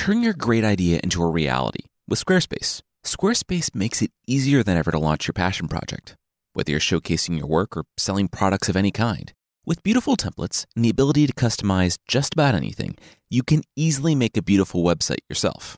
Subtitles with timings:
[0.00, 2.80] Turn your great idea into a reality with Squarespace.
[3.04, 6.16] Squarespace makes it easier than ever to launch your passion project,
[6.54, 9.34] whether you're showcasing your work or selling products of any kind.
[9.66, 12.96] With beautiful templates and the ability to customize just about anything,
[13.28, 15.76] you can easily make a beautiful website yourself.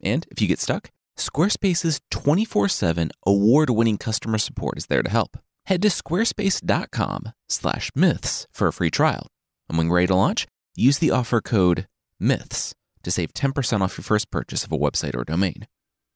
[0.00, 5.10] And if you get stuck, Squarespace's 24 7 award winning customer support is there to
[5.10, 5.36] help.
[5.66, 9.26] Head to squarespace.com slash myths for a free trial.
[9.68, 10.46] And when ready to launch,
[10.76, 11.88] use the offer code
[12.22, 12.74] MYTHS
[13.04, 15.66] to save 10% off your first purchase of a website or domain.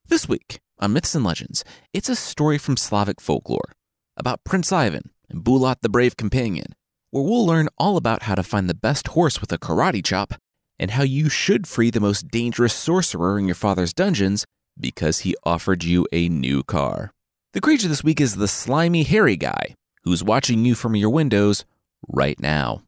[0.06, 3.73] This week on Myths and Legends, it's a story from Slavic folklore
[4.16, 6.74] about Prince Ivan and Bulat the Brave Companion,
[7.11, 10.34] where we'll learn all about how to find the best horse with a karate chop
[10.78, 14.45] and how you should free the most dangerous sorcerer in your father's dungeons
[14.78, 17.12] because he offered you a new car.
[17.52, 21.64] The creature this week is the slimy, hairy guy who's watching you from your windows
[22.09, 22.83] right now.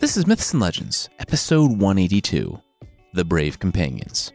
[0.00, 2.62] This is Myths and Legends, episode 182
[3.14, 4.32] The Brave Companions.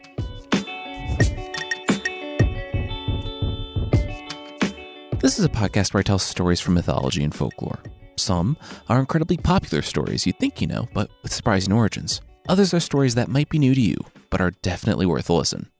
[5.20, 7.82] This is a podcast where I tell stories from mythology and folklore.
[8.18, 8.58] Some
[8.90, 12.20] are incredibly popular stories you think you know, but with surprising origins.
[12.50, 13.96] Others are stories that might be new to you,
[14.28, 15.70] but are definitely worth a listen.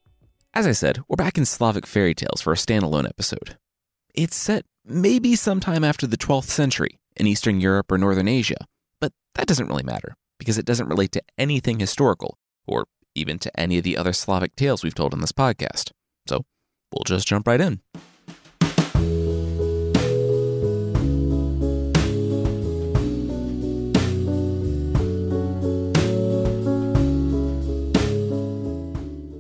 [0.55, 3.59] As I said, we're back in Slavic fairy tales for a standalone episode.
[4.15, 8.67] It's set maybe sometime after the 12th century in Eastern Europe or Northern Asia,
[9.35, 13.79] that doesn't really matter because it doesn't relate to anything historical or even to any
[13.79, 15.91] of the other Slavic tales we've told in this podcast.
[16.27, 16.45] So
[16.93, 17.81] we'll just jump right in.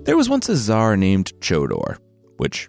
[0.05, 1.97] There was once a czar named Chodor,
[2.37, 2.69] which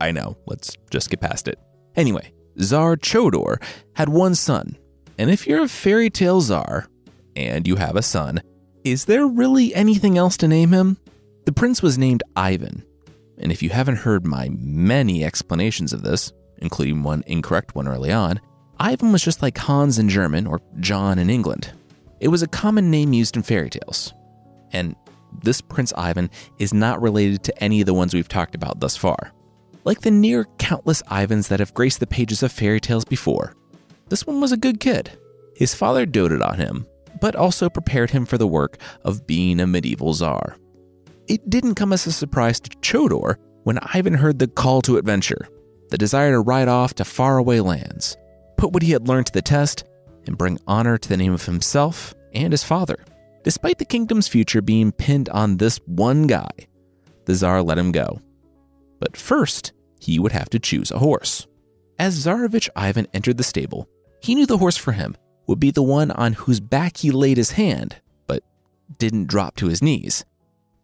[0.00, 1.58] I know, let's just get past it.
[1.94, 3.62] Anyway, Tsar Chodor
[3.94, 4.76] had one son,
[5.18, 6.88] and if you're a fairy tale czar
[7.34, 8.42] and you have a son,
[8.84, 10.98] is there really anything else to name him?
[11.44, 12.84] The prince was named Ivan,
[13.38, 18.12] and if you haven't heard my many explanations of this, including one incorrect one early
[18.12, 18.40] on,
[18.78, 21.72] Ivan was just like Hans in German or John in England.
[22.20, 24.12] It was a common name used in fairy tales.
[24.72, 24.96] And
[25.42, 28.96] this Prince Ivan is not related to any of the ones we've talked about thus
[28.96, 29.32] far.
[29.84, 33.54] Like the near countless Ivans that have graced the pages of fairy tales before,
[34.08, 35.18] this one was a good kid.
[35.54, 36.86] His father doted on him,
[37.20, 40.56] but also prepared him for the work of being a medieval czar.
[41.26, 45.48] It didn't come as a surprise to Chodor when Ivan heard the call to adventure,
[45.90, 48.16] the desire to ride off to faraway lands,
[48.56, 49.84] put what he had learned to the test,
[50.26, 53.04] and bring honor to the name of himself and his father.
[53.42, 56.48] Despite the kingdom's future being pinned on this one guy,
[57.24, 58.20] the Tsar let him go.
[59.00, 61.46] But first, he would have to choose a horse.
[61.98, 63.88] As Tsarevich Ivan entered the stable,
[64.26, 65.16] he knew the horse for him
[65.46, 68.42] would be the one on whose back he laid his hand, but
[68.98, 70.24] didn't drop to his knees.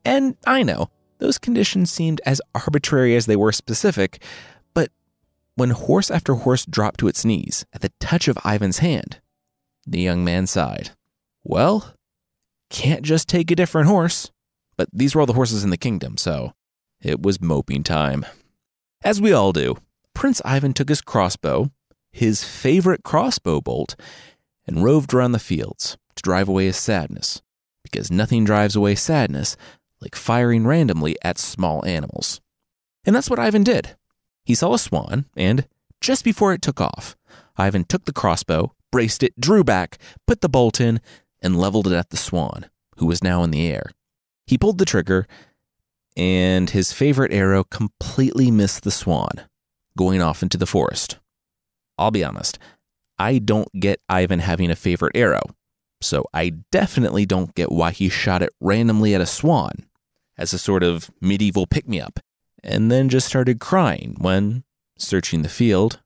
[0.05, 4.23] And I know, those conditions seemed as arbitrary as they were specific,
[4.75, 4.91] but
[5.57, 9.21] when horse after horse dropped to its knees at the touch of Ivan's hand,
[9.85, 10.91] the young man sighed.
[11.43, 11.95] Well,
[12.71, 14.31] can't just take a different horse.
[14.77, 16.53] But these were all the horses in the kingdom, so
[17.01, 18.25] it was moping time.
[19.03, 19.77] As we all do,
[20.15, 21.71] Prince Ivan took his crossbow,
[22.13, 23.97] his favorite crossbow bolt,
[24.67, 27.43] and roved around the fields to drive away his sadness,
[27.83, 29.57] because nothing drives away sadness
[30.01, 32.41] like firing randomly at small animals.
[33.05, 33.97] And that's what Ivan did.
[34.45, 35.67] He saw a swan, and
[36.01, 37.17] just before it took off,
[37.57, 41.01] Ivan took the crossbow, braced it, drew back, put the bolt in,
[41.41, 42.67] and leveled it at the swan,
[42.99, 43.91] who was now in the air.
[44.47, 45.27] He pulled the trigger,
[46.17, 49.43] and his favorite arrow completely missed the swan,
[49.97, 51.19] going off into the forest.
[52.03, 52.59] I'll be honest,
[53.19, 55.43] I don't get Ivan having a favorite arrow,
[56.01, 59.87] so I definitely don't get why he shot it randomly at a swan
[60.37, 62.21] as a sort of medieval pick me up,
[62.63, 64.65] and then just started crying when,
[64.99, 66.01] searching the field,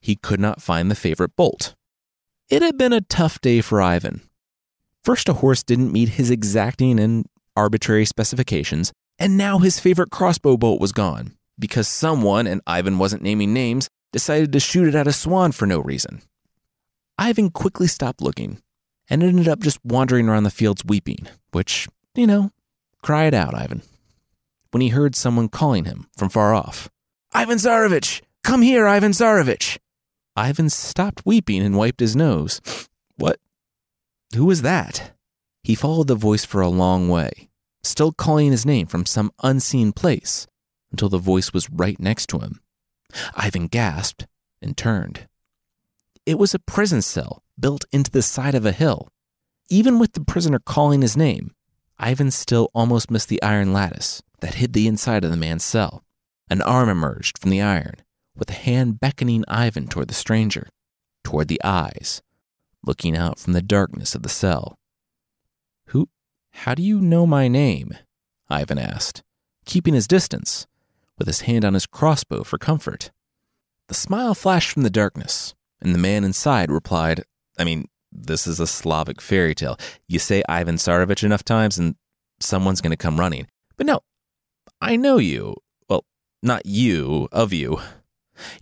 [0.00, 1.74] he could not find the favorite bolt.
[2.48, 4.22] It had been a tough day for Ivan,
[5.02, 7.24] First, a horse didn't meet his exacting and
[7.56, 13.22] arbitrary specifications, and now his favorite crossbow bolt was gone because someone, and Ivan wasn't
[13.22, 16.22] naming names, decided to shoot it at a swan for no reason.
[17.18, 18.62] Ivan quickly stopped looking
[19.08, 22.52] and ended up just wandering around the fields weeping, which, you know,
[23.02, 23.82] cry it out, Ivan.
[24.70, 26.88] When he heard someone calling him from far off,
[27.32, 28.22] Ivan Tsarevich!
[28.42, 29.78] Come here, Ivan Tsarevich!
[30.36, 32.60] Ivan stopped weeping and wiped his nose.
[33.16, 33.38] What?
[34.34, 35.12] Who was that?
[35.62, 37.50] He followed the voice for a long way,
[37.82, 40.46] still calling his name from some unseen place,
[40.90, 42.62] until the voice was right next to him.
[43.34, 44.26] Ivan gasped
[44.62, 45.28] and turned.
[46.26, 49.08] It was a prison cell built into the side of a hill.
[49.68, 51.52] Even with the prisoner calling his name,
[51.98, 56.02] Ivan still almost missed the iron lattice that hid the inside of the man's cell.
[56.48, 57.96] An arm emerged from the iron,
[58.34, 60.68] with a hand beckoning Ivan toward the stranger,
[61.22, 62.22] toward the eyes,
[62.84, 64.78] looking out from the darkness of the cell.
[65.86, 66.08] Who,
[66.52, 67.96] how do you know my name?
[68.48, 69.22] Ivan asked,
[69.64, 70.66] keeping his distance,
[71.20, 73.12] with his hand on his crossbow for comfort.
[73.88, 77.24] The smile flashed from the darkness, and the man inside replied,
[77.58, 79.76] I mean, this is a Slavic fairy tale.
[80.08, 81.94] You say Ivan Tsarevich enough times and
[82.40, 83.46] someone's going to come running.
[83.76, 84.00] But no,
[84.80, 85.56] I know you.
[85.88, 86.04] Well,
[86.42, 87.80] not you, of you.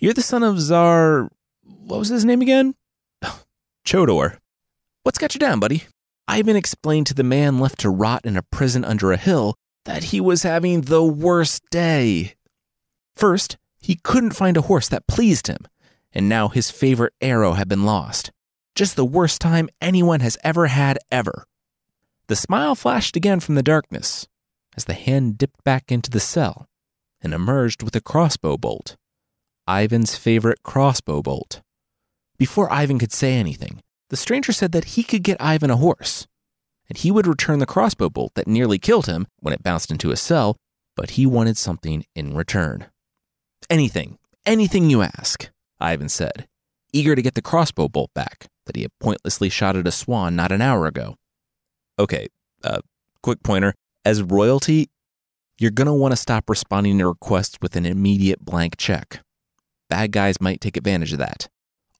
[0.00, 1.30] You're the son of Tsar.
[1.62, 2.74] What was his name again?
[3.86, 4.38] Chodor.
[5.04, 5.84] What's got you down, buddy?
[6.26, 10.04] Ivan explained to the man left to rot in a prison under a hill that
[10.04, 12.34] he was having the worst day.
[13.18, 15.66] First, he couldn't find a horse that pleased him,
[16.12, 18.30] and now his favorite arrow had been lost.
[18.76, 21.44] Just the worst time anyone has ever had, ever.
[22.28, 24.28] The smile flashed again from the darkness
[24.76, 26.68] as the hand dipped back into the cell
[27.20, 28.94] and emerged with a crossbow bolt.
[29.68, 31.60] Ivan's favorite crossbow bolt.
[32.38, 36.28] Before Ivan could say anything, the stranger said that he could get Ivan a horse,
[36.88, 40.10] and he would return the crossbow bolt that nearly killed him when it bounced into
[40.10, 40.54] his cell,
[40.94, 42.86] but he wanted something in return.
[43.70, 46.48] Anything, anything you ask, Ivan said,
[46.92, 50.34] eager to get the crossbow bolt back that he had pointlessly shot at a swan
[50.34, 51.16] not an hour ago.
[51.98, 52.28] Okay,
[52.64, 52.80] uh,
[53.22, 53.74] quick pointer.
[54.04, 54.88] As royalty,
[55.58, 59.20] you're going to want to stop responding to requests with an immediate blank check.
[59.90, 61.48] Bad guys might take advantage of that.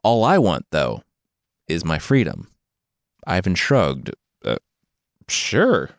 [0.03, 1.03] All I want, though,
[1.67, 2.49] is my freedom.
[3.27, 4.11] Ivan shrugged.
[4.45, 4.57] Uh,
[5.29, 5.91] sure.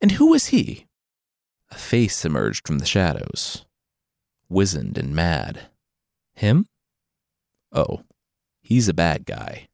[0.00, 0.86] And who was he?
[1.70, 3.64] A face emerged from the shadows,
[4.50, 5.68] wizened and mad.
[6.34, 6.66] Him?
[7.72, 8.02] Oh,
[8.60, 9.68] he's a bad guy.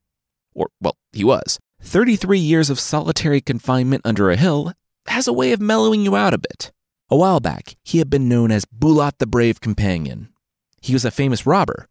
[0.53, 1.59] Or, well, he was.
[1.81, 4.73] 33 years of solitary confinement under a hill
[5.07, 6.71] has a way of mellowing you out a bit.
[7.09, 10.29] A while back, he had been known as Bulat the Brave Companion.
[10.81, 11.87] He was a famous robber.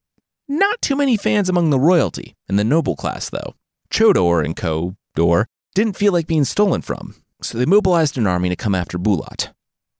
[0.49, 3.55] Not too many fans among the royalty and the noble class, though.
[3.91, 4.95] Chodor and co.
[5.15, 8.99] Dor didn't feel like being stolen from, so they mobilized an army to come after
[8.99, 9.53] Bulat.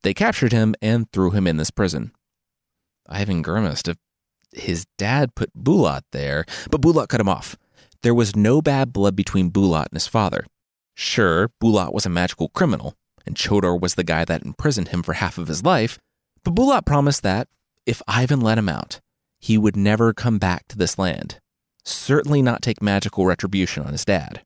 [0.03, 2.13] They captured him and threw him in this prison.
[3.09, 3.97] Ivan grimaced if
[4.53, 7.57] his dad put Bulat there, but Bulat cut him off.
[8.03, 10.47] There was no bad blood between Bulat and his father.
[10.95, 12.95] Sure, Bulat was a magical criminal,
[13.27, 15.99] and Chodor was the guy that imprisoned him for half of his life,
[16.45, 17.49] but Bulat promised that,
[17.85, 19.01] if Ivan let him out,
[19.39, 21.41] he would never come back to this land,
[21.85, 24.43] certainly not take magical retribution on his dad.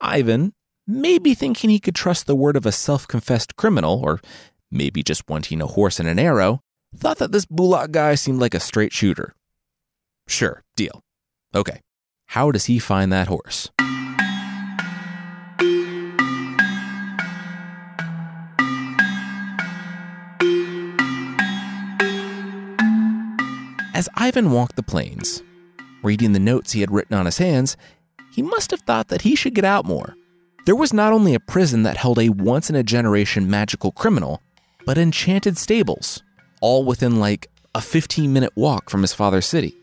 [0.00, 0.52] Ivan,
[0.86, 4.20] maybe thinking he could trust the word of a self confessed criminal, or
[4.70, 6.60] maybe just wanting a horse and an arrow,
[6.94, 9.34] thought that this Bulat guy seemed like a straight shooter.
[10.28, 11.02] Sure, deal.
[11.54, 11.80] Okay,
[12.26, 13.70] how does he find that horse?
[23.94, 25.42] As Ivan walked the plains,
[26.02, 27.78] reading the notes he had written on his hands,
[28.30, 30.14] he must have thought that he should get out more.
[30.66, 34.42] There was not only a prison that held a once in a generation magical criminal,
[34.84, 36.22] but enchanted stables,
[36.60, 39.76] all within like a 15 minute walk from his father's city.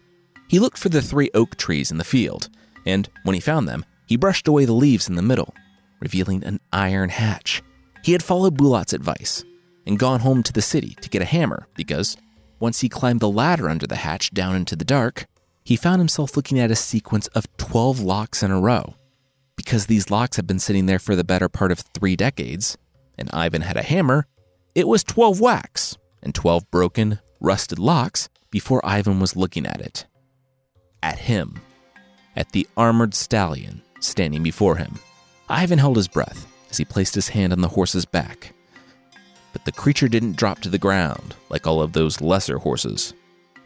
[0.47, 2.49] He looked for the three oak trees in the field,
[2.85, 5.53] and when he found them, he brushed away the leaves in the middle,
[5.99, 7.61] revealing an iron hatch.
[8.03, 9.43] He had followed Bulat's advice
[9.85, 12.17] and gone home to the city to get a hammer because
[12.59, 15.25] once he climbed the ladder under the hatch down into the dark,
[15.63, 18.95] he found himself looking at a sequence of 12 locks in a row.
[19.55, 22.77] Because these locks had been sitting there for the better part of three decades,
[23.17, 24.27] and Ivan had a hammer,
[24.75, 30.05] it was 12 whacks and 12 broken, rusted locks before Ivan was looking at it.
[31.03, 31.61] At him.
[32.35, 34.99] At the armored stallion standing before him.
[35.49, 38.53] Ivan held his breath as he placed his hand on the horse's back
[39.53, 43.13] but the creature didn't drop to the ground like all of those lesser horses.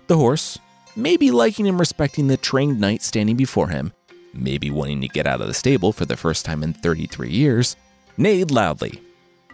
[0.08, 0.60] The horse,
[0.96, 3.94] maybe liking and respecting the trained knight standing before him,
[4.34, 7.76] maybe wanting to get out of the stable for the first time in 33 years,
[8.18, 9.02] neighed loudly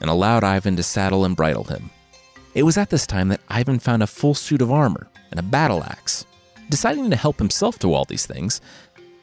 [0.02, 1.92] and allowed Ivan to saddle and bridle him.
[2.54, 5.44] It was at this time that Ivan found a full suit of armor and a
[5.44, 6.26] battle axe.
[6.70, 8.62] Deciding to help himself to all these things,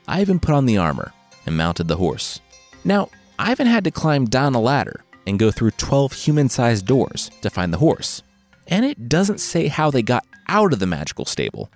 [0.08, 1.12] Ivan put on the armor
[1.46, 2.40] and mounted the horse.
[2.84, 3.08] Now,
[3.38, 7.50] Ivan had to climb down a ladder and go through 12 human sized doors to
[7.50, 8.22] find the horse.
[8.66, 11.70] And it doesn't say how they got out of the magical stable.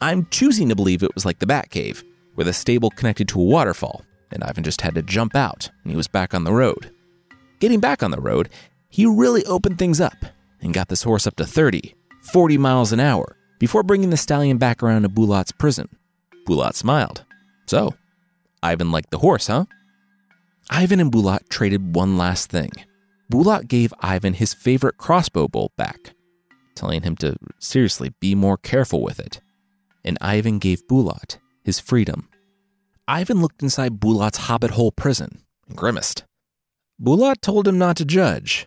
[0.00, 3.44] I'm choosing to believe it was like the Batcave, where the stable connected to a
[3.44, 6.90] waterfall, and Ivan just had to jump out and he was back on the road.
[7.60, 8.50] Getting back on the road,
[8.90, 10.14] he really opened things up
[10.60, 11.94] and got this horse up to 30,
[12.32, 15.88] 40 miles an hour before bringing the stallion back around to Bulat's prison.
[16.46, 17.24] Bulat smiled.
[17.66, 17.94] So,
[18.62, 19.66] Ivan liked the horse, huh?
[20.70, 22.70] Ivan and Bulat traded one last thing.
[23.30, 26.14] Bulat gave Ivan his favorite crossbow bolt back,
[26.74, 29.40] telling him to seriously be more careful with it.
[30.04, 32.28] And Ivan gave Bulat his freedom.
[33.06, 36.24] Ivan looked inside Bulat's hobbit hole prison and grimaced.
[37.02, 38.66] Bulat told him not to judge.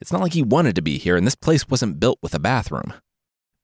[0.00, 2.38] It's not like he wanted to be here, and this place wasn't built with a
[2.38, 2.94] bathroom.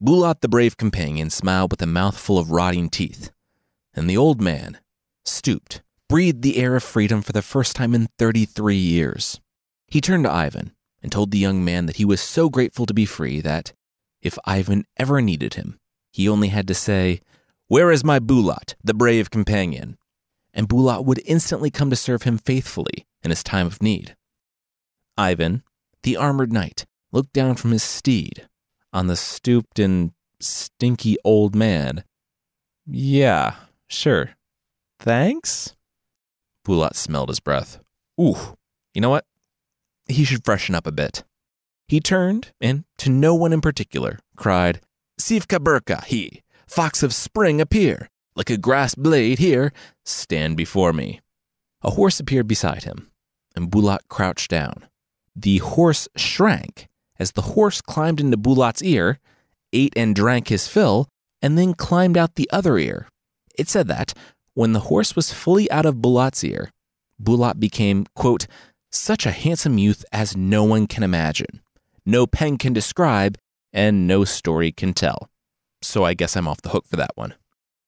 [0.03, 3.31] Bulat the brave companion smiled with a mouthful of rotting teeth,
[3.93, 4.79] and the old man
[5.23, 9.39] stooped, breathed the air of freedom for the first time in 33 years.
[9.87, 12.93] He turned to Ivan and told the young man that he was so grateful to
[12.93, 13.73] be free that,
[14.21, 15.79] if Ivan ever needed him,
[16.11, 17.21] he only had to say,
[17.67, 19.97] Where is my Bulat, the brave companion?
[20.53, 24.15] And Bulat would instantly come to serve him faithfully in his time of need.
[25.17, 25.63] Ivan,
[26.05, 28.47] the armored knight, looked down from his steed
[28.93, 32.03] on the stooped and stinky old man.
[32.85, 33.55] Yeah,
[33.87, 34.35] sure.
[34.99, 35.75] Thanks?
[36.63, 37.79] Bulat smelled his breath.
[38.21, 38.55] Ooh,
[38.93, 39.25] you know what?
[40.07, 41.23] He should freshen up a bit.
[41.87, 44.81] He turned and, to no one in particular, cried,
[45.19, 49.73] Sivka Burka, he, fox of spring, appear, like a grass blade here,
[50.05, 51.21] stand before me.
[51.81, 53.09] A horse appeared beside him,
[53.55, 54.87] and Bulat crouched down.
[55.35, 56.87] The horse shrank
[57.19, 59.19] as the horse climbed into Bulat's ear,
[59.73, 61.07] ate and drank his fill,
[61.41, 63.07] and then climbed out the other ear.
[63.57, 64.13] It said that,
[64.53, 66.71] when the horse was fully out of Bulat's ear,
[67.21, 68.47] Bulat became, quote,
[68.91, 71.61] such a handsome youth as no one can imagine.
[72.05, 73.37] No pen can describe,
[73.73, 75.29] and no story can tell.
[75.81, 77.35] So I guess I'm off the hook for that one.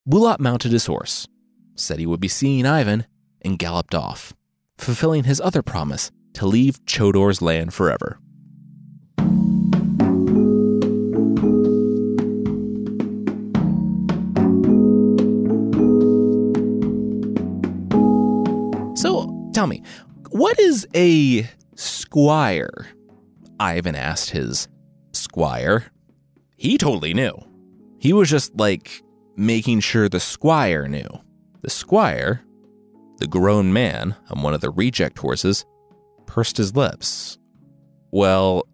[0.08, 1.28] Bulat mounted his horse,
[1.76, 3.06] said he would be seeing Ivan,
[3.42, 4.34] and galloped off,
[4.78, 8.20] fulfilling his other promise to leave Chodor's land forever.
[18.96, 19.84] So tell me,
[20.30, 22.88] what is a squire?
[23.60, 24.68] Ivan asked his
[25.14, 25.86] squire.
[26.56, 27.34] He totally knew.
[28.00, 29.02] He was just like
[29.36, 31.08] making sure the squire knew.
[31.62, 32.42] The squire,
[33.18, 35.66] the grown man on one of the reject horses,
[36.28, 37.40] pursed his lips.
[38.12, 38.68] Well,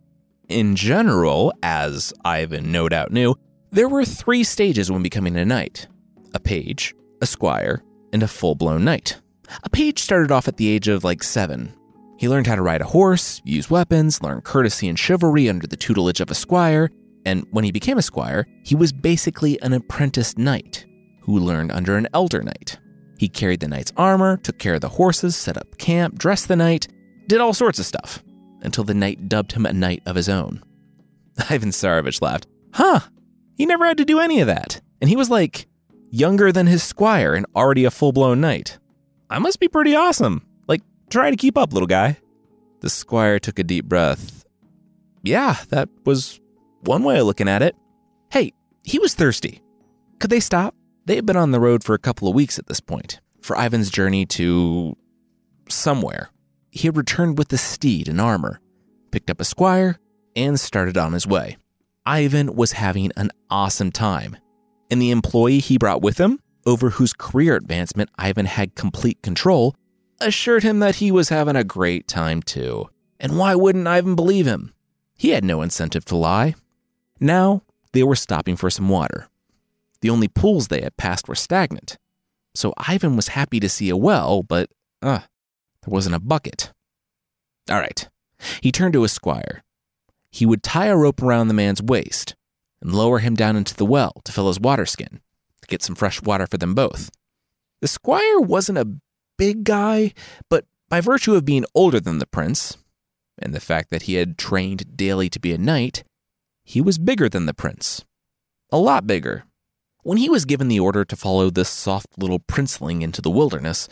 [0.49, 3.35] in general, as Ivan no doubt knew,
[3.71, 5.87] there were three stages when becoming a knight
[6.35, 9.21] a page, a squire, and a full blown knight.
[9.63, 11.73] A page started off at the age of like seven.
[12.17, 15.77] He learned how to ride a horse, use weapons, learn courtesy and chivalry under the
[15.77, 16.89] tutelage of a squire,
[17.25, 20.85] and when he became a squire, he was basically an apprentice knight
[21.21, 22.79] who learned under an elder knight.
[23.17, 26.55] He carried the knight's armor, took care of the horses, set up camp, dressed the
[26.55, 26.87] knight,
[27.27, 28.23] did all sorts of stuff,
[28.61, 30.63] until the knight dubbed him a knight of his own.
[31.49, 32.47] Ivan Tsarevich laughed.
[32.73, 33.01] Huh,
[33.55, 34.81] he never had to do any of that.
[35.01, 35.67] And he was like
[36.09, 38.77] younger than his squire and already a full blown knight.
[39.29, 40.45] I must be pretty awesome.
[40.67, 42.17] Like, try to keep up, little guy.
[42.81, 44.45] The squire took a deep breath.
[45.23, 46.39] Yeah, that was
[46.81, 47.75] one way of looking at it.
[48.31, 48.51] Hey,
[48.83, 49.61] he was thirsty.
[50.19, 50.75] Could they stop?
[51.05, 53.57] They had been on the road for a couple of weeks at this point, for
[53.57, 54.95] Ivan's journey to
[55.69, 56.29] somewhere.
[56.73, 58.59] He had returned with the steed and armor,
[59.11, 59.99] picked up a squire,
[60.35, 61.57] and started on his way.
[62.03, 64.37] Ivan was having an awesome time,
[64.89, 69.75] and the employee he brought with him, over whose career advancement Ivan had complete control,
[70.19, 72.89] assured him that he was having a great time too.
[73.19, 74.73] And why wouldn't Ivan believe him?
[75.15, 76.55] He had no incentive to lie.
[77.19, 77.61] Now
[77.91, 79.29] they were stopping for some water.
[80.01, 81.99] The only pools they had passed were stagnant.
[82.55, 84.71] So Ivan was happy to see a well, but,
[85.03, 85.19] uh,
[85.85, 86.71] there wasn't a bucket.
[87.69, 88.07] All right.
[88.61, 89.63] He turned to his squire.
[90.31, 92.35] He would tie a rope around the man's waist
[92.81, 95.21] and lower him down into the well to fill his water skin
[95.61, 97.09] to get some fresh water for them both.
[97.81, 98.97] The squire wasn't a
[99.37, 100.13] big guy,
[100.49, 102.77] but by virtue of being older than the prince,
[103.39, 106.03] and the fact that he had trained daily to be a knight,
[106.63, 108.05] he was bigger than the prince.
[108.71, 109.45] A lot bigger.
[110.03, 113.87] When he was given the order to follow this soft little princeling into the wilderness,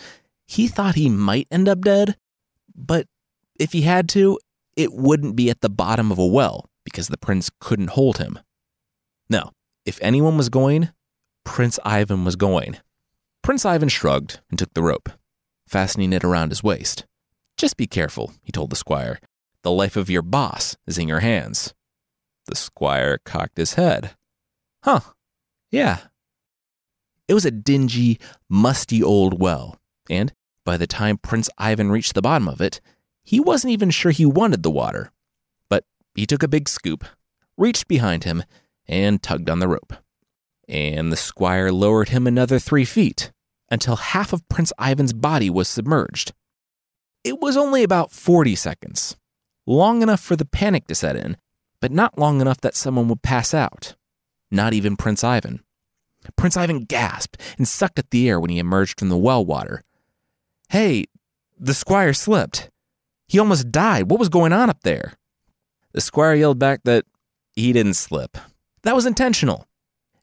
[0.52, 2.18] he thought he might end up dead,
[2.76, 3.08] but
[3.58, 4.38] if he had to,
[4.76, 8.38] it wouldn't be at the bottom of a well because the prince couldn't hold him.
[9.30, 9.52] No,
[9.86, 10.90] if anyone was going,
[11.46, 12.78] Prince Ivan was going.
[13.42, 15.10] Prince Ivan shrugged and took the rope,
[15.70, 17.06] fastening it around his waist.
[17.56, 19.20] Just be careful, he told the squire.
[19.64, 21.74] The life of your boss is in your hands.
[22.48, 24.18] The squire cocked his head.
[24.84, 25.00] Huh,
[25.72, 26.00] yeah.
[27.30, 29.78] It was a dingy, musty old well,
[30.10, 32.82] and by the time Prince Ivan reached the bottom of it,
[33.24, 35.12] he wasn't even sure he wanted the water.
[35.70, 37.06] But he took a big scoop,
[37.58, 38.44] reached behind him,
[38.88, 39.94] and tugged on the rope.
[40.68, 43.32] And the squire lowered him another three feet,
[43.70, 46.34] until half of Prince Ivan's body was submerged.
[47.24, 49.16] It was only about 40 seconds,
[49.66, 51.38] long enough for the panic to set in,
[51.80, 53.96] but not long enough that someone would pass out.
[54.50, 55.62] Not even Prince Ivan.
[56.36, 59.84] Prince Ivan gasped and sucked at the air when he emerged from the well water.
[60.72, 61.04] Hey,
[61.60, 62.70] the squire slipped.
[63.28, 64.10] He almost died.
[64.10, 65.16] What was going on up there?
[65.92, 67.04] The squire yelled back that
[67.52, 68.38] he didn't slip.
[68.84, 69.68] That was intentional.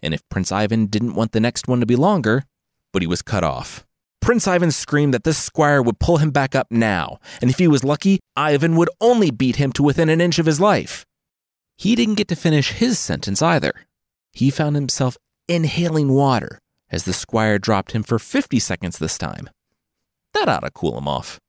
[0.02, 2.44] And if Prince Ivan didn't want the next one to be longer,
[2.94, 3.84] but he was cut off.
[4.22, 7.68] Prince Ivan screamed that this squire would pull him back up now, and if he
[7.68, 11.04] was lucky, Ivan would only beat him to within an inch of his life.
[11.76, 13.74] He didn't get to finish his sentence either.
[14.32, 16.58] He found himself inhaling water
[16.90, 19.50] as the squire dropped him for 50 seconds this time.
[20.34, 21.40] That ought to cool him off.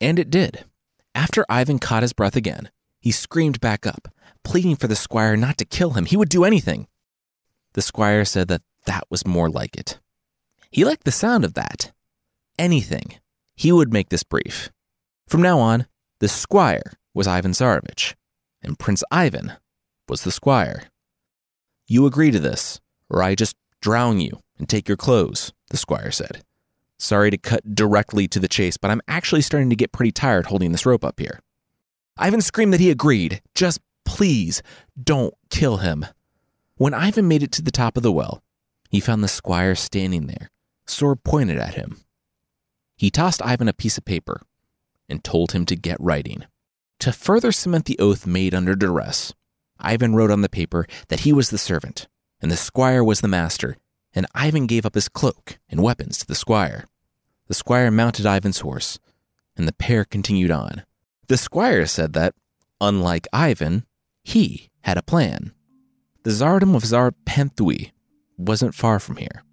[0.00, 0.64] And it did.
[1.14, 4.08] After Ivan caught his breath again, he screamed back up,
[4.42, 6.06] pleading for the squire not to kill him.
[6.06, 6.88] He would do anything.
[7.74, 9.98] The squire said that that was more like it.
[10.70, 11.92] He liked the sound of that.
[12.58, 13.18] Anything.
[13.56, 14.70] He would make this brief.
[15.28, 15.86] From now on,
[16.18, 18.14] the squire was Ivan Tsarevich,
[18.62, 19.52] and Prince Ivan
[20.08, 20.84] was the squire.
[21.86, 26.10] You agree to this, or I just drown you and take your clothes, the squire
[26.10, 26.42] said.
[27.04, 30.46] Sorry to cut directly to the chase, but I'm actually starting to get pretty tired
[30.46, 31.40] holding this rope up here.
[32.16, 33.42] Ivan screamed that he agreed.
[33.54, 34.62] Just please
[34.98, 36.06] don't kill him.
[36.76, 38.42] When Ivan made it to the top of the well,
[38.88, 40.50] he found the squire standing there,
[40.86, 42.00] sword pointed at him.
[42.96, 44.40] He tossed Ivan a piece of paper
[45.06, 46.46] and told him to get writing.
[47.00, 49.34] To further cement the oath made under duress,
[49.78, 52.08] Ivan wrote on the paper that he was the servant
[52.40, 53.76] and the squire was the master,
[54.14, 56.86] and Ivan gave up his cloak and weapons to the squire.
[57.46, 58.98] The squire mounted Ivan's horse,
[59.54, 60.84] and the pair continued on.
[61.28, 62.34] The squire said that,
[62.80, 63.84] unlike Ivan,
[64.22, 65.52] he had a plan.
[66.22, 67.92] The tsardom of Tsar Penthui
[68.38, 69.44] wasn't far from here.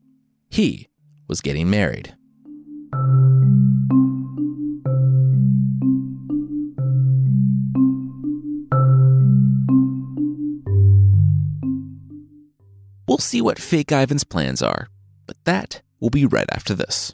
[0.49, 0.87] He
[1.27, 2.15] was getting married.
[13.05, 14.87] We'll see what fake Ivan's plans are,
[15.27, 17.13] but that will be right after this.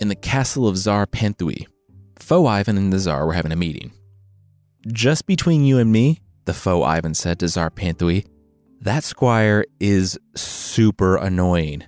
[0.00, 1.66] in the castle of Tsar Panthui.
[2.18, 3.92] Faux Ivan and the Tsar were having a meeting.
[4.86, 8.26] Just between you and me, the faux Ivan said to Tsar Panthui,
[8.80, 11.82] that squire is super annoying.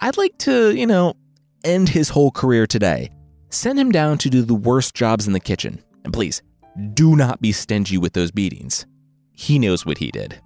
[0.00, 1.14] I'd like to, you know,
[1.62, 3.10] end his whole career today.
[3.50, 5.82] Send him down to do the worst jobs in the kitchen.
[6.04, 6.42] And please,
[6.92, 8.84] do not be stingy with those beatings.
[9.32, 10.40] He knows what he did.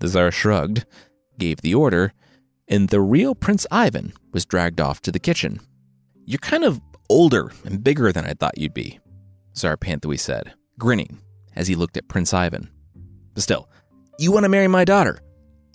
[0.00, 0.84] The Tsar shrugged,
[1.38, 2.12] gave the order,
[2.66, 5.60] and the real Prince Ivan was dragged off to the kitchen.
[6.28, 9.00] You're kind of older and bigger than I thought you'd be,
[9.54, 11.22] Tsar Penthui said, grinning
[11.56, 12.68] as he looked at Prince Ivan.
[13.32, 13.70] But still,
[14.18, 15.20] you want to marry my daughter?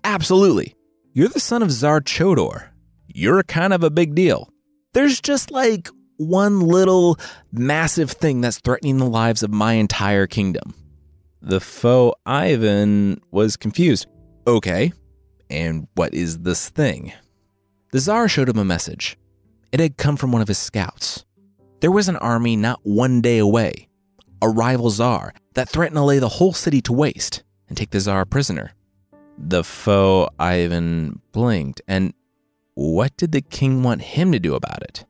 [0.04, 0.76] Absolutely.
[1.12, 2.68] You're the son of Tsar Chodor.
[3.08, 4.48] You're kind of a big deal.
[4.94, 7.18] There's just like one little
[7.52, 10.76] massive thing that's threatening the lives of my entire kingdom.
[11.42, 14.06] The faux Ivan was confused.
[14.46, 14.94] Okay,
[15.50, 17.12] and what is this thing?
[17.92, 19.18] The Tsar showed him a message.
[19.74, 21.26] It had come from one of his scouts.
[21.80, 23.90] There was an army not one day away,
[24.40, 28.00] a rival czar that threatened to lay the whole city to waste and take the
[28.00, 28.74] czar prisoner.
[29.36, 32.14] The faux Ivan blinked, and
[32.76, 35.06] what did the king want him to do about it?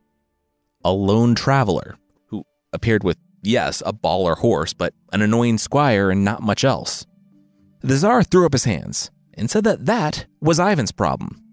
[0.86, 1.98] A lone traveler
[2.28, 7.06] who appeared with, yes, a baller horse, but an annoying squire and not much else.
[7.82, 11.44] The czar threw up his hands and said that that was Ivan's problem.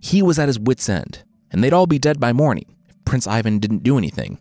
[0.00, 3.26] He was at his wits' end, and they'd all be dead by morning if Prince
[3.26, 4.38] Ivan didn't do anything.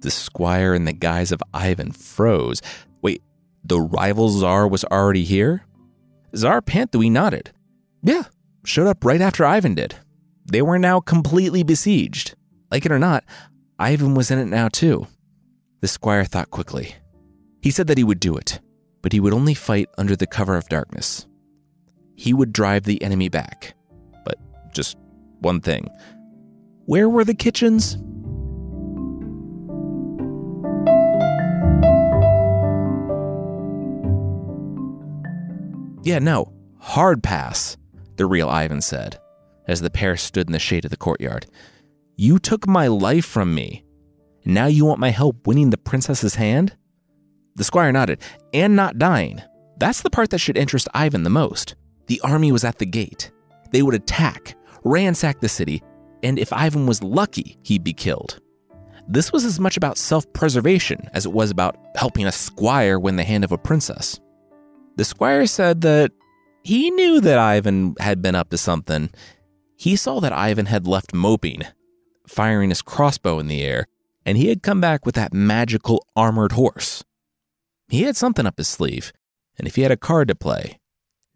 [0.00, 2.60] The squire in the guise of Ivan froze.
[3.02, 3.22] Wait,
[3.64, 5.66] the rival czar was already here?
[6.34, 7.50] Tsar Penthui nodded.
[8.02, 8.24] Yeah,
[8.64, 9.96] showed up right after Ivan did.
[10.50, 12.34] they were now completely besieged.
[12.70, 13.24] Like it or not,
[13.78, 15.06] Ivan was in it now too.
[15.80, 16.94] The squire thought quickly.
[17.60, 18.60] He said that he would do it,
[19.02, 21.26] but he would only fight under the cover of darkness.
[22.14, 23.74] He would drive the enemy back.
[24.24, 24.38] But
[24.72, 24.96] just
[25.40, 25.88] one thing
[26.86, 27.98] where were the kitchens?
[36.04, 37.76] Yeah, no, hard pass,
[38.14, 39.18] the real Ivan said,
[39.66, 41.46] as the pair stood in the shade of the courtyard.
[42.14, 43.84] You took my life from me.
[44.44, 46.76] Now you want my help winning the princess's hand?
[47.56, 48.20] The squire nodded,
[48.54, 49.42] and not dying.
[49.78, 51.74] That's the part that should interest Ivan the most.
[52.06, 53.32] The army was at the gate.
[53.72, 55.82] They would attack, ransack the city,
[56.26, 58.40] and if Ivan was lucky, he'd be killed.
[59.06, 63.14] This was as much about self preservation as it was about helping a squire win
[63.14, 64.18] the hand of a princess.
[64.96, 66.10] The squire said that
[66.64, 69.10] he knew that Ivan had been up to something.
[69.76, 71.62] He saw that Ivan had left moping,
[72.26, 73.86] firing his crossbow in the air,
[74.24, 77.04] and he had come back with that magical armored horse.
[77.88, 79.12] He had something up his sleeve,
[79.56, 80.80] and if he had a card to play,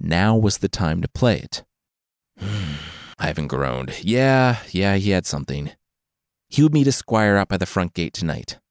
[0.00, 1.62] now was the time to play it.
[2.40, 2.89] Hmm.
[3.20, 4.02] Ivan groaned.
[4.02, 5.72] Yeah, yeah, he had something.
[6.48, 8.58] He would meet a squire out by the front gate tonight.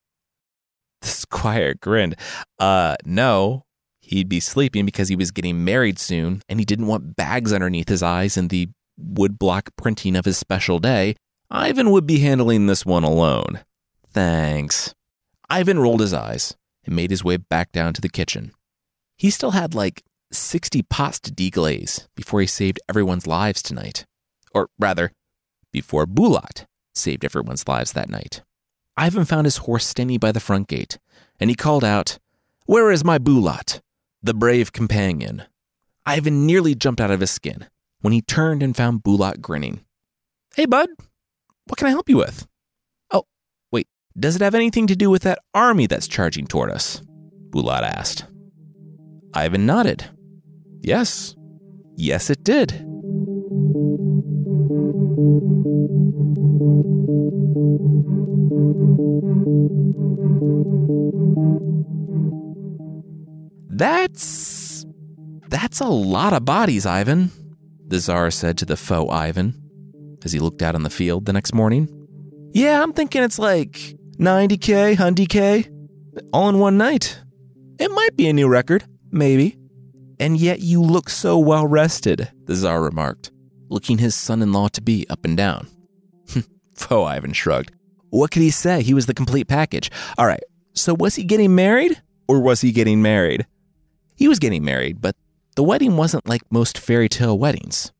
[1.01, 2.17] The squire grinned.
[2.59, 3.63] Uh, no,
[4.09, 7.89] He'd be sleeping because he was getting married soon and he didn't want bags underneath
[7.89, 11.15] his eyes and the woodblock printing of his special day.
[11.51, 13.59] Ivan would be handling this one alone.
[14.11, 14.95] Thanks.
[15.47, 18.51] Ivan rolled his eyes and made his way back down to the kitchen.
[19.15, 24.07] He still had like 60 pots to deglaze before he saved everyone's lives tonight.
[24.53, 25.11] Or rather,
[25.71, 28.41] before Bulat saved everyone's lives that night.
[28.97, 30.97] Ivan found his horse standing by the front gate,
[31.39, 32.19] and he called out,
[32.65, 33.81] Where is my Bulat?
[34.21, 35.43] the brave companion.
[36.05, 37.67] Ivan nearly jumped out of his skin
[38.01, 39.85] when he turned and found Bulat grinning.
[40.55, 40.89] Hey, bud,
[41.65, 42.47] what can I help you with?
[43.11, 43.23] Oh,
[43.71, 47.01] wait, does it have anything to do with that army that's charging toward us?
[47.49, 48.25] Bulat asked.
[49.33, 50.05] Ivan nodded.
[50.81, 51.35] Yes,
[51.95, 52.85] yes, it did.
[63.79, 64.85] That's.
[65.47, 67.31] That's a lot of bodies, Ivan,
[67.87, 69.55] the Tsar said to the faux Ivan
[70.23, 71.87] as he looked out on the field the next morning.
[72.53, 75.71] Yeah, I'm thinking it's like 90K, 100K,
[76.33, 77.19] all in one night.
[77.79, 79.57] It might be a new record, maybe.
[80.19, 83.31] And yet you look so well rested, the Tsar remarked,
[83.69, 85.67] looking his son in law to be up and down.
[86.75, 87.71] Faux Ivan shrugged.
[88.09, 88.83] What could he say?
[88.83, 89.89] He was the complete package.
[90.17, 93.47] All right, so was he getting married or was he getting married?
[94.19, 95.15] He was getting married, but
[95.55, 97.93] the wedding wasn't like most fairy tale weddings.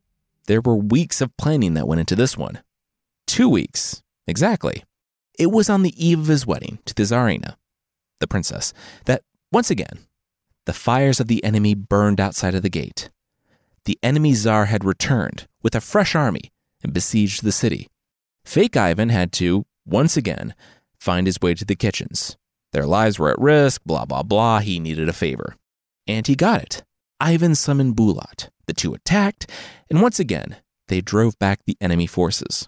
[0.48, 2.62] There were weeks of planning that went into this one.
[3.26, 4.84] Two weeks, exactly.
[5.40, 7.56] It was on the eve of his wedding to the Tsarina,
[8.20, 8.74] the princess,
[9.06, 10.08] that, once again,
[10.66, 13.10] the fires of the enemy burned outside of the gate.
[13.86, 16.52] The enemy Tsar had returned with a fresh army
[16.84, 17.88] and besieged the city.
[18.44, 20.54] Fake Ivan had to, once again,
[21.00, 22.36] find his way to the kitchens.
[22.74, 24.60] Their lives were at risk, blah, blah, blah.
[24.60, 25.56] He needed a favor
[26.10, 26.84] and he got it.
[27.22, 28.50] Ivan summoned Bulat.
[28.66, 29.50] The two attacked,
[29.90, 32.68] and once again, they drove back the enemy forces.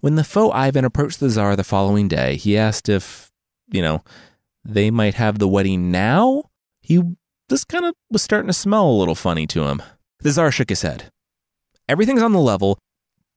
[0.00, 3.30] When the faux Ivan approached the Tsar the following day, he asked if,
[3.70, 4.02] you know,
[4.64, 6.44] they might have the wedding now.
[6.80, 7.02] He
[7.48, 9.82] this kind of was starting to smell a little funny to him.
[10.20, 11.10] The Tsar shook his head.
[11.88, 12.78] Everything's on the level,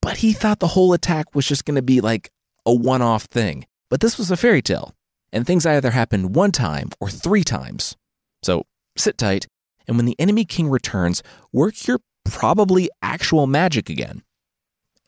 [0.02, 2.30] but he thought the whole attack was just going to be like
[2.66, 3.66] a one off thing.
[3.90, 4.94] But this was a fairy tale,
[5.32, 7.96] and things either happened one time or three times.
[8.44, 8.66] So
[8.98, 9.48] sit tight,
[9.88, 14.22] and when the enemy king returns, work your probably actual magic again.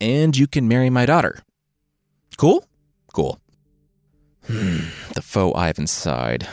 [0.02, 1.40] And you can marry my daughter.
[2.38, 2.66] Cool?
[3.14, 3.40] Cool.
[4.48, 4.80] Hmm,
[5.14, 6.48] the faux Ivan sighed.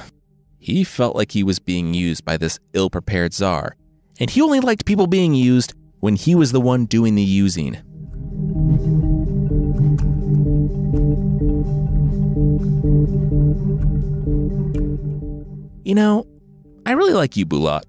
[0.58, 3.76] He felt like he was being used by this ill prepared czar,
[4.20, 7.78] and he only liked people being used when he was the one doing the using.
[15.82, 16.26] You know,
[16.90, 17.84] I really like you, Bulat,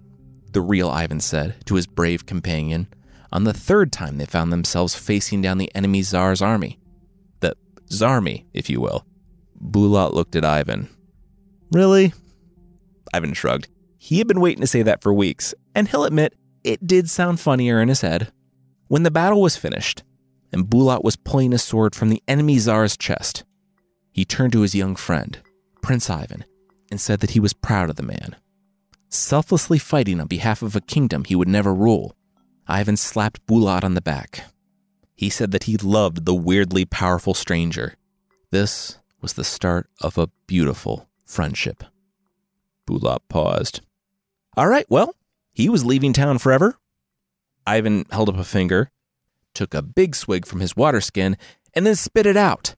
[0.52, 2.86] the real Ivan said to his brave companion
[3.32, 6.78] on the third time they found themselves facing down the enemy Tsar's army.
[7.40, 7.56] The
[7.90, 9.08] Tsarmy, if you will.
[9.60, 10.88] Bulat looked at Ivan.
[11.72, 12.14] Really?
[13.12, 13.70] Ivan shrugged.
[13.98, 17.40] He had been waiting to say that for weeks, and he'll admit it did sound
[17.40, 18.32] funnier in his head.
[18.88, 20.04] When the battle was finished,
[20.54, 23.46] and Bulat was pulling a sword from the enemy Tsar's chest,
[24.12, 25.40] he turned to his young friend,
[25.82, 26.46] Prince Ivan,
[26.92, 28.36] and said that he was proud of the man
[29.14, 32.16] selflessly fighting on behalf of a kingdom he would never rule.
[32.68, 34.46] Ivan slapped Bulat on the back.
[35.16, 37.96] He said that he loved the weirdly powerful stranger.
[38.50, 41.84] This was the start of a beautiful friendship.
[42.88, 43.82] Bulat paused.
[44.58, 45.16] All right, well,
[45.54, 46.78] he was leaving town forever.
[47.68, 48.92] Ivan held up a finger,
[49.54, 51.38] took a big swig from his water skin,
[51.74, 52.76] and then spit it out.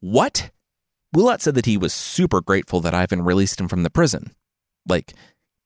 [0.00, 0.50] What?
[1.14, 4.32] Bulat said that he was super grateful that Ivan released him from the prison.
[4.88, 5.12] Like,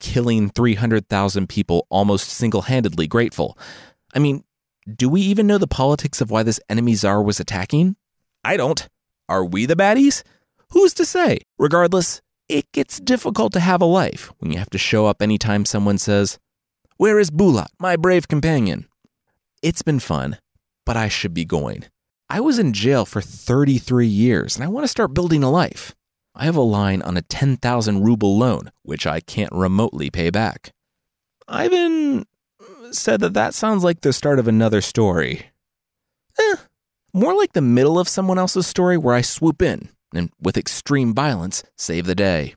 [0.00, 3.58] killing 300,000 people almost single handedly grateful.
[4.14, 4.44] I mean,
[4.94, 7.96] do we even know the politics of why this enemy czar was attacking?
[8.44, 8.88] I don't.
[9.28, 10.22] Are we the baddies?
[10.70, 11.38] Who's to say?
[11.58, 15.64] Regardless, it gets difficult to have a life when you have to show up anytime
[15.64, 16.38] someone says,
[16.96, 18.86] Where is Bulat, my brave companion?
[19.62, 20.38] It's been fun,
[20.84, 21.84] but I should be going.
[22.28, 25.94] I was in jail for 33 years and I want to start building a life.
[26.38, 30.74] I have a line on a 10,000 ruble loan, which I can't remotely pay back.
[31.48, 32.26] Ivan
[32.90, 35.46] said that that sounds like the start of another story.
[36.38, 36.56] Eh,
[37.14, 41.14] more like the middle of someone else's story where I swoop in and, with extreme
[41.14, 42.54] violence, save the day.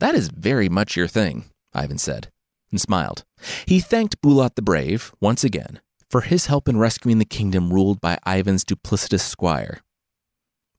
[0.00, 2.32] That is very much your thing, Ivan said,
[2.72, 3.24] and smiled.
[3.64, 5.80] He thanked Bulat the Brave, once again,
[6.10, 9.82] for his help in rescuing the kingdom ruled by Ivan's duplicitous squire.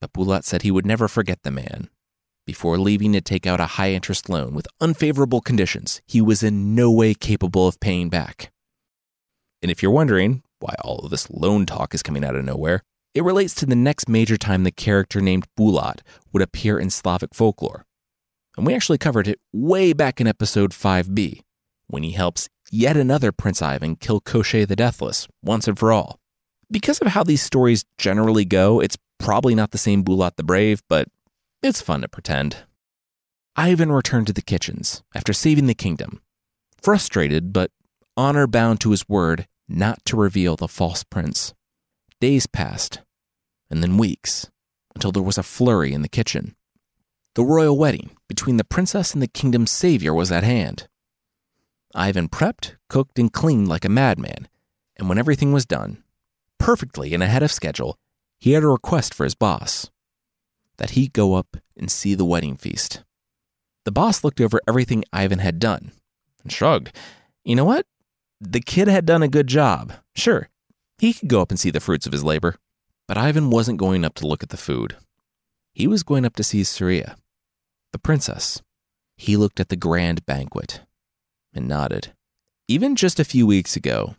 [0.02, 1.90] But Bulat said he would never forget the man
[2.50, 6.74] before leaving to take out a high interest loan with unfavorable conditions he was in
[6.74, 8.52] no way capable of paying back.
[9.62, 12.82] And if you're wondering why all of this loan talk is coming out of nowhere,
[13.14, 16.00] it relates to the next major time the character named Bulat
[16.34, 17.86] would appear in Slavic folklore.
[18.58, 21.42] And we actually covered it way back in episode 5b,
[21.86, 26.18] when he helps yet another Prince Ivan kill Koschei the Deathless once and for all.
[26.72, 30.82] Because of how these stories generally go, it's probably not the same Bulat the Brave,
[30.90, 31.08] but
[31.62, 32.58] it's fun to pretend.
[33.56, 36.22] Ivan returned to the kitchens after saving the kingdom,
[36.82, 37.72] frustrated but
[38.16, 41.54] honor bound to his word not to reveal the false prince.
[42.22, 43.02] Days passed,
[43.70, 44.50] and then weeks,
[44.96, 46.56] until there was a flurry in the kitchen.
[47.36, 50.88] The royal wedding between the princess and the kingdom's savior was at hand.
[51.94, 54.48] Ivan prepped, cooked, and cleaned like a madman,
[54.98, 56.04] and when everything was done,
[56.58, 57.98] perfectly and ahead of schedule,
[58.40, 59.90] he had a request for his boss
[60.80, 63.04] that he go up and see the wedding feast.
[63.86, 65.92] The boss looked over everything Ivan had done
[66.42, 66.92] and shrugged.
[67.46, 67.86] You know what?
[68.42, 69.94] The kid had done a good job.
[70.16, 70.50] Sure,
[70.98, 72.56] he could go up and see the fruits of his labor.
[73.08, 74.96] But Ivan wasn't going up to look at the food.
[75.74, 77.16] He was going up to see Surya,
[77.92, 78.62] the princess.
[79.18, 80.82] He looked at the grand banquet
[81.54, 82.14] and nodded.
[82.68, 84.16] Even just a few weeks ago,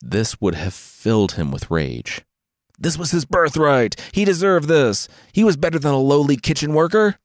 [0.00, 2.22] this would have filled him with rage.
[2.78, 4.00] This was his birthright.
[4.12, 5.08] He deserved this.
[5.32, 7.18] He was better than a lowly kitchen worker.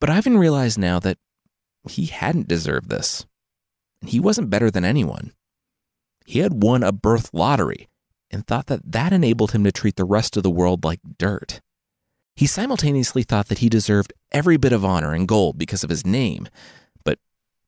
[0.00, 1.18] But Ivan realized now that
[1.88, 3.26] he hadn't deserved this.
[4.04, 5.32] He wasn't better than anyone.
[6.24, 7.88] He had won a birth lottery
[8.30, 11.60] and thought that that enabled him to treat the rest of the world like dirt.
[12.36, 16.06] He simultaneously thought that he deserved every bit of honor and gold because of his
[16.06, 16.48] name,
[17.04, 17.18] but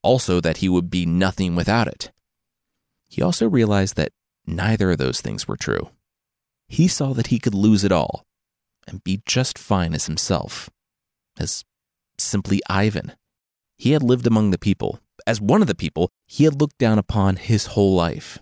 [0.03, 2.11] also that he would be nothing without it.
[3.09, 4.13] He also realized that
[4.47, 5.91] neither of those things were true
[6.73, 8.25] he saw that he could lose it all
[8.89, 10.71] and be just fine as himself,
[11.39, 11.65] as
[12.17, 13.13] simply Ivan.
[13.77, 14.99] He had lived among the people.
[15.27, 18.39] As one of the people, he had looked down upon his whole life.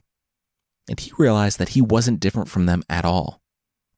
[0.88, 3.40] And he realized that he wasn't different from them at all.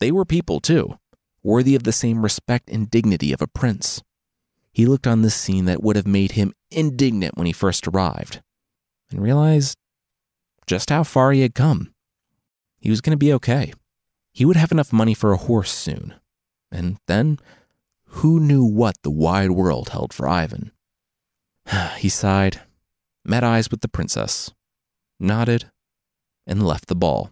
[0.01, 0.99] They were people too,
[1.43, 4.03] worthy of the same respect and dignity of a prince.
[4.73, 8.41] He looked on this scene that would have made him indignant when he first arrived
[9.11, 9.77] and realized
[10.67, 11.93] just how far he had come.
[12.81, 13.75] He was going to be okay.
[14.33, 16.15] He would have enough money for a horse soon.
[16.71, 17.39] And then,
[18.07, 20.73] who knew what the wide world held for Ivan?
[21.99, 22.61] he sighed,
[23.25, 24.51] met eyes with the princess,
[25.21, 25.71] nodded,
[26.47, 27.31] and left the ball.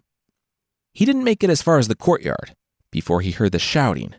[0.92, 2.54] He didn't make it as far as the courtyard
[2.90, 4.14] before he heard the shouting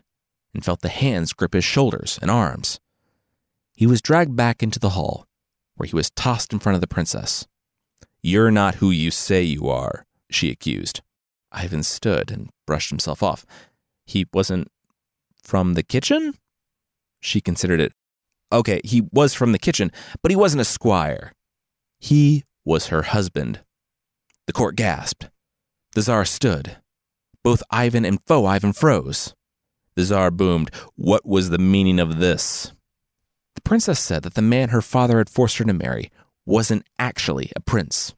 [0.54, 2.80] and felt the hands grip his shoulders and arms.
[3.74, 5.26] He was dragged back into the hall,
[5.76, 7.46] where he was tossed in front of the princess.
[8.22, 11.02] You're not who you say you are, she accused.
[11.52, 13.46] Ivan stood and brushed himself off.
[14.06, 14.68] He wasn't
[15.42, 16.34] from the kitchen?
[17.20, 17.92] She considered it.
[18.50, 19.90] Okay, he was from the kitchen,
[20.22, 21.32] but he wasn't a squire.
[21.98, 23.60] He was her husband.
[24.46, 25.30] The court gasped.
[25.94, 26.76] The czar stood.
[27.42, 29.34] Both Ivan and faux Ivan froze.
[29.94, 32.72] The czar boomed, What was the meaning of this?
[33.54, 36.10] The princess said that the man her father had forced her to marry
[36.44, 38.14] wasn't actually a prince.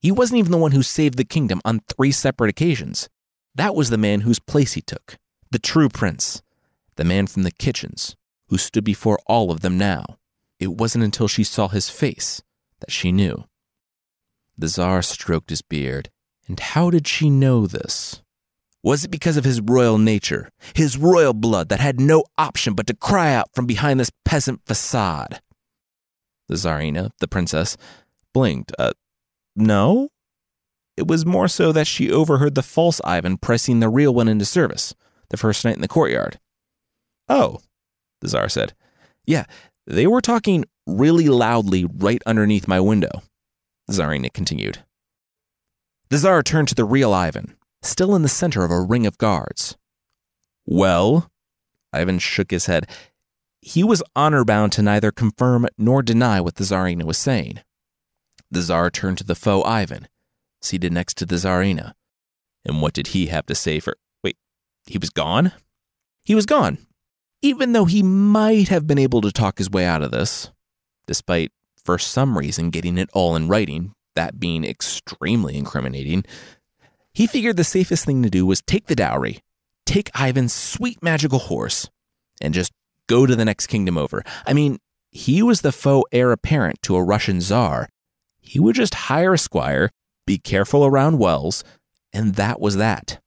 [0.00, 3.08] He wasn't even the one who saved the kingdom on three separate occasions.
[3.54, 5.16] That was the man whose place he took,
[5.50, 6.42] the true prince,
[6.96, 8.14] the man from the kitchens,
[8.48, 10.18] who stood before all of them now.
[10.60, 12.42] It wasn't until she saw his face
[12.80, 13.44] that she knew.
[14.56, 16.10] The Tsar stroked his beard.
[16.48, 18.22] And how did she know this?
[18.82, 22.86] Was it because of his royal nature, his royal blood that had no option but
[22.86, 25.40] to cry out from behind this peasant facade?
[26.48, 27.76] The Tsarina, the princess,
[28.32, 28.72] blinked.
[28.78, 28.92] Uh,
[29.60, 30.08] no?
[30.96, 34.44] It was more so that she overheard the false Ivan pressing the real one into
[34.44, 34.94] service
[35.30, 36.40] the first night in the courtyard.
[37.28, 37.60] Oh,
[38.20, 38.74] the Tsar said.
[39.24, 39.44] Yeah,
[39.86, 43.22] they were talking really loudly right underneath my window.
[43.90, 44.78] Tsarina continued.
[46.10, 49.18] The Tsar turned to the real Ivan, still in the center of a ring of
[49.18, 49.76] guards.
[50.66, 51.30] Well,
[51.92, 52.86] Ivan shook his head.
[53.60, 57.60] He was honor bound to neither confirm nor deny what the Tsarina was saying.
[58.50, 60.08] The Tsar turned to the faux Ivan,
[60.60, 61.92] seated next to the Tsarina.
[62.64, 63.96] And what did he have to say for.
[64.22, 64.36] Wait,
[64.86, 65.52] he was gone?
[66.22, 66.78] He was gone.
[67.40, 70.50] Even though he might have been able to talk his way out of this,
[71.06, 71.52] despite,
[71.84, 76.24] for some reason, getting it all in writing, that being extremely incriminating,
[77.12, 79.40] he figured the safest thing to do was take the dowry,
[79.86, 81.88] take Ivan's sweet magical horse,
[82.40, 82.72] and just
[83.06, 84.24] go to the next kingdom over.
[84.46, 84.78] I mean,
[85.10, 87.88] he was the faux heir apparent to a Russian czar.
[88.48, 89.90] He would just hire a squire,
[90.26, 91.64] be careful around wells,
[92.14, 93.20] and that was that.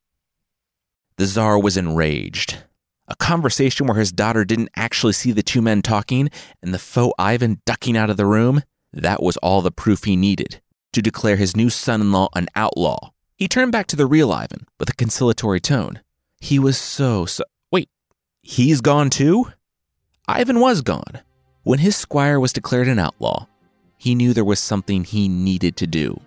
[1.18, 2.58] The czar was enraged.
[3.08, 6.32] A conversation where his daughter didn't actually see the two men talking
[6.64, 10.16] and the faux Ivan ducking out of the room, that was all the proof he
[10.16, 10.60] needed
[10.92, 13.12] to declare his new son in law an outlaw.
[13.36, 16.00] He turned back to the real Ivan with a conciliatory tone.
[16.40, 17.44] He was so, so.
[17.72, 17.90] Wait,
[18.42, 19.52] he's gone too?
[20.28, 21.20] Ivan was gone.
[21.62, 23.46] When his squire was declared an outlaw,
[24.02, 26.20] he knew there was something he needed to do,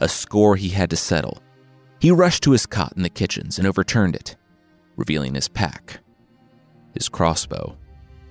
[0.00, 1.40] a score he had to settle.
[2.00, 4.34] He rushed to his cot in the kitchens and overturned it,
[4.96, 6.00] revealing his pack,
[6.94, 7.78] his crossbow.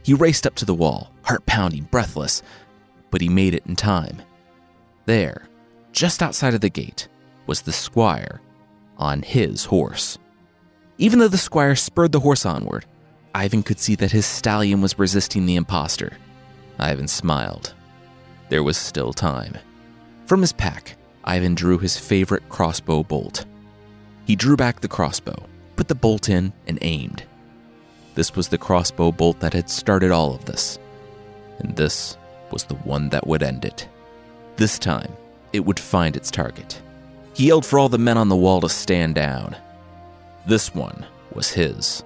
[0.03, 2.43] He raced up to the wall, heart pounding, breathless,
[3.11, 4.21] but he made it in time.
[5.05, 5.47] There,
[5.93, 7.07] just outside of the gate,
[7.47, 8.41] was the squire
[8.97, 10.17] on his horse.
[10.97, 12.85] Even though the squire spurred the horse onward,
[13.33, 16.17] Ivan could see that his stallion was resisting the impostor.
[16.77, 17.73] Ivan smiled.
[18.51, 19.57] There was still time.
[20.25, 23.45] From his pack, Ivan drew his favorite crossbow bolt.
[24.25, 25.45] He drew back the crossbow,
[25.77, 27.23] put the bolt in, and aimed.
[28.13, 30.79] This was the crossbow bolt that had started all of this,
[31.59, 32.17] and this
[32.51, 33.87] was the one that would end it.
[34.57, 35.15] This time,
[35.53, 36.81] it would find its target.
[37.33, 39.55] He yelled for all the men on the wall to stand down.
[40.45, 42.03] This one was his.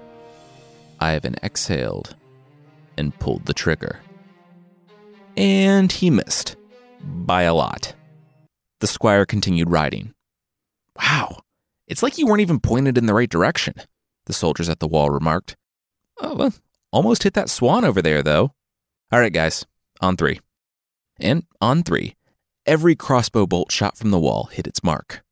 [0.99, 2.15] Ivan exhaled
[2.97, 3.99] and pulled the trigger.
[5.37, 6.55] And he missed.
[7.01, 7.93] By a lot.
[8.79, 10.13] The squire continued riding.
[10.97, 11.39] Wow,
[11.87, 13.73] it's like you weren't even pointed in the right direction,
[14.25, 15.55] the soldiers at the wall remarked.
[16.21, 16.53] Oh, well,
[16.91, 18.53] almost hit that swan over there, though.
[19.11, 19.65] All right, guys,
[20.01, 20.39] on three.
[21.19, 22.15] And on three,
[22.65, 25.23] every crossbow bolt shot from the wall hit its mark.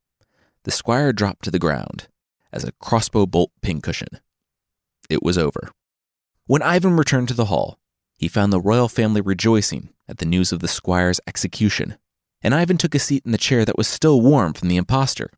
[0.64, 2.08] The squire dropped to the ground
[2.52, 4.20] as a crossbow bolt pincushion.
[5.10, 5.70] It was over.
[6.46, 7.78] When Ivan returned to the hall,
[8.16, 11.96] he found the royal family rejoicing at the news of the squire's execution,
[12.42, 15.30] and Ivan took a seat in the chair that was still warm from the impostor.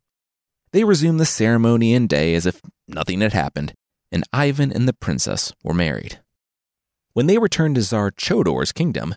[0.71, 3.73] They resumed the ceremony and day as if nothing had happened,
[4.11, 6.19] and Ivan and the princess were married.
[7.13, 9.15] When they returned to Tsar Chodor's kingdom,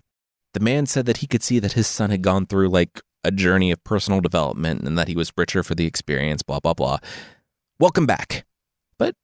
[0.55, 3.31] the man said that he could see that his son had gone through like a
[3.31, 6.99] journey of personal development and that he was richer for the experience, blah, blah, blah.
[7.79, 8.47] Welcome back.
[8.99, 9.17] But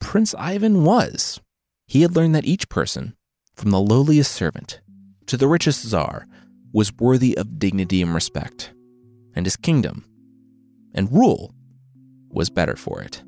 [0.00, 1.40] Prince Ivan was.
[1.86, 3.16] He had learned that each person,
[3.60, 4.80] from the lowliest servant
[5.26, 6.26] to the richest czar,
[6.72, 8.72] was worthy of dignity and respect,
[9.34, 10.06] and his kingdom
[10.94, 11.54] and rule
[12.30, 13.22] was better for it.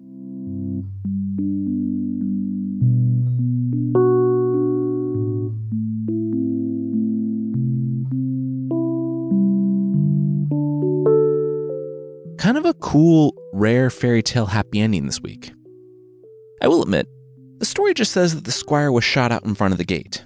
[12.38, 15.52] kind of a cool, rare fairy tale happy ending this week.
[16.60, 17.06] I will admit,
[17.62, 20.24] the story just says that the squire was shot out in front of the gate.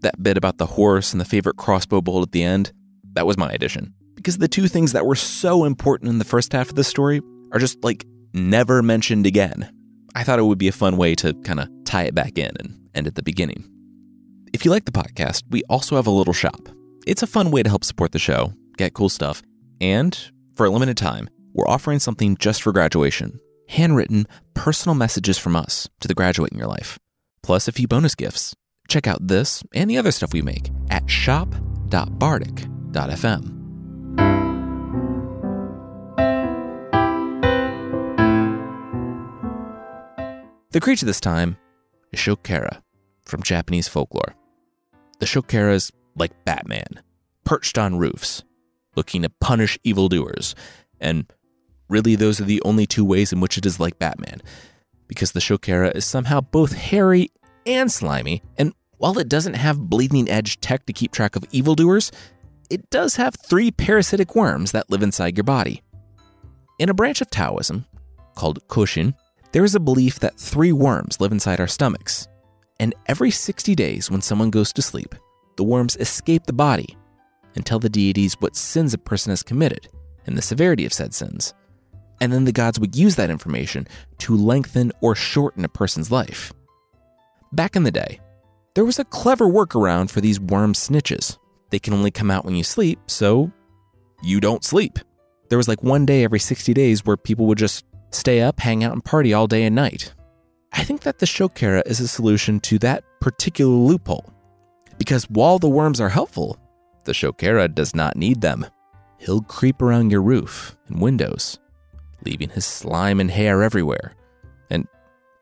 [0.00, 2.72] That bit about the horse and the favorite crossbow bolt at the end,
[3.12, 3.94] that was my addition.
[4.16, 7.20] Because the two things that were so important in the first half of the story
[7.52, 8.04] are just like
[8.34, 9.72] never mentioned again.
[10.16, 12.50] I thought it would be a fun way to kind of tie it back in
[12.58, 13.64] and end at the beginning.
[14.52, 16.68] If you like the podcast, we also have a little shop.
[17.06, 19.40] It's a fun way to help support the show, get cool stuff,
[19.80, 20.18] and
[20.56, 25.88] for a limited time, we're offering something just for graduation handwritten personal messages from us
[26.00, 26.98] to the graduate in your life,
[27.42, 28.54] plus a few bonus gifts.
[28.88, 33.62] Check out this and the other stuff we make at shop.bardic.fm.
[40.72, 41.58] The creature this time
[42.12, 42.80] is Shokera
[43.26, 44.34] from Japanese folklore.
[45.20, 47.02] The Shokera is like Batman,
[47.44, 48.42] perched on roofs,
[48.96, 50.54] looking to punish evildoers
[50.98, 51.30] and
[51.92, 54.40] really, those are the only two ways in which it is like Batman,
[55.06, 57.30] because the Shokera is somehow both hairy
[57.66, 62.10] and slimy, and while it doesn't have bleeding edge tech to keep track of evildoers,
[62.70, 65.82] it does have three parasitic worms that live inside your body.
[66.78, 67.84] In a branch of Taoism,
[68.34, 69.14] called Koshin,
[69.52, 72.28] there is a belief that three worms live inside our stomachs.
[72.80, 75.14] And every 60 days, when someone goes to sleep,
[75.56, 76.96] the worms escape the body
[77.54, 79.88] and tell the deities what sins a person has committed
[80.26, 81.52] and the severity of said sins.
[82.22, 86.52] And then the gods would use that information to lengthen or shorten a person's life.
[87.50, 88.20] Back in the day,
[88.76, 91.36] there was a clever workaround for these worm snitches.
[91.70, 93.50] They can only come out when you sleep, so
[94.22, 95.00] you don't sleep.
[95.48, 98.84] There was like one day every 60 days where people would just stay up, hang
[98.84, 100.14] out, and party all day and night.
[100.72, 104.32] I think that the Shokera is a solution to that particular loophole.
[104.96, 106.56] Because while the worms are helpful,
[107.04, 108.64] the Shokera does not need them.
[109.18, 111.58] He'll creep around your roof and windows,
[112.24, 114.14] leaving his slime and hair everywhere.
[114.70, 114.86] And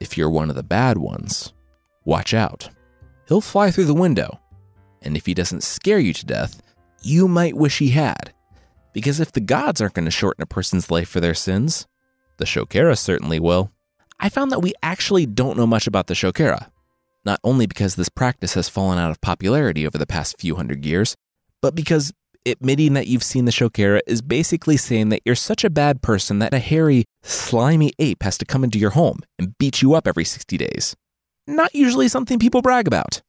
[0.01, 1.53] if you're one of the bad ones,
[2.05, 2.69] watch out.
[3.29, 4.41] He'll fly through the window,
[5.03, 6.61] and if he doesn't scare you to death,
[7.03, 8.33] you might wish he had.
[8.93, 11.87] Because if the gods aren't going to shorten a person's life for their sins,
[12.39, 13.71] the Shokera certainly will.
[14.19, 16.71] I found that we actually don't know much about the Shokera,
[17.25, 20.85] not only because this practice has fallen out of popularity over the past few hundred
[20.85, 21.17] years,
[21.63, 22.13] but because
[22.47, 26.39] admitting that you've seen the Shokera is basically saying that you're such a bad person
[26.39, 30.07] that a hairy, slimy ape has to come into your home and beat you up
[30.07, 30.97] every 60 days.
[31.47, 33.23] Not usually something people brag about.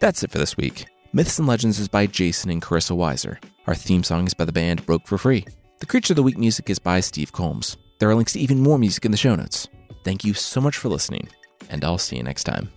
[0.00, 0.86] That's it for this week.
[1.12, 3.42] Myths and Legends is by Jason and Carissa Weiser.
[3.66, 5.46] Our theme song is by the band Broke for Free.
[5.80, 7.76] The Creature of the Week music is by Steve Combs.
[8.00, 9.68] There are links to even more music in the show notes.
[10.04, 11.28] Thank you so much for listening,
[11.70, 12.68] and I'll see you next time.